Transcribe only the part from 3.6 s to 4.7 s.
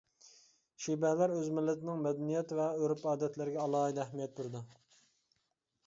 ئالاھىدە ئەھمىيەت بېرىدۇ.